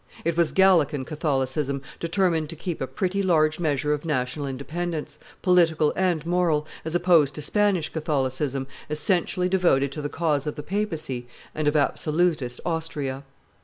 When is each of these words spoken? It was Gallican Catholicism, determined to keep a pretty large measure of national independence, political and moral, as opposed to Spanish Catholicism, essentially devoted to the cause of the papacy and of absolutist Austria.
It 0.25 0.35
was 0.35 0.51
Gallican 0.51 1.05
Catholicism, 1.05 1.83
determined 1.99 2.49
to 2.49 2.55
keep 2.55 2.81
a 2.81 2.87
pretty 2.87 3.21
large 3.21 3.59
measure 3.59 3.93
of 3.93 4.03
national 4.03 4.47
independence, 4.47 5.19
political 5.43 5.93
and 5.95 6.25
moral, 6.25 6.65
as 6.83 6.95
opposed 6.95 7.35
to 7.35 7.41
Spanish 7.43 7.89
Catholicism, 7.89 8.65
essentially 8.89 9.47
devoted 9.47 9.91
to 9.91 10.01
the 10.01 10.09
cause 10.09 10.47
of 10.47 10.55
the 10.55 10.63
papacy 10.63 11.27
and 11.53 11.67
of 11.67 11.75
absolutist 11.75 12.59
Austria. 12.65 13.21